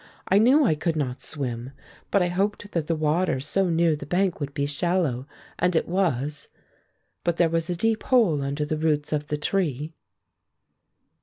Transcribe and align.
I 0.27 0.39
knew 0.39 0.65
I 0.65 0.73
could 0.73 0.95
not 0.95 1.21
swim, 1.21 1.73
but 2.09 2.23
I 2.23 2.29
hoped 2.29 2.71
that 2.71 2.87
the 2.87 2.95
water 2.95 3.39
so 3.39 3.69
near 3.69 3.95
the 3.95 4.07
bank 4.07 4.39
would 4.39 4.51
be 4.55 4.65
shallow; 4.65 5.27
and 5.59 5.75
it 5.75 5.87
was, 5.87 6.47
but 7.23 7.37
there 7.37 7.49
was 7.49 7.69
a 7.69 7.75
deep 7.75 8.01
hole 8.01 8.41
under 8.41 8.65
the 8.65 8.77
roots 8.79 9.13
of 9.13 9.27
the 9.27 9.37
tree." 9.37 9.93